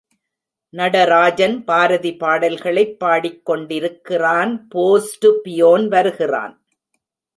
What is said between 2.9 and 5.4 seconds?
பாடிக்கொண்டிருக்கின்றான், post